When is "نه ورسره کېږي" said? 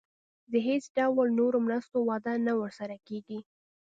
2.47-3.39